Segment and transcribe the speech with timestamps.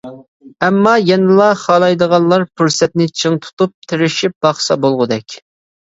[0.67, 5.43] ئەمما يەنىلا خالايدىغانلار پۇرسەتنى چىڭ تۇتۇپ تېرىشىپ باقسا بولغۇدەك!